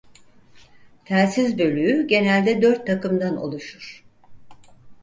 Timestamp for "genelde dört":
2.07-2.87